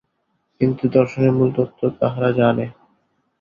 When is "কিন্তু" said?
0.61-0.83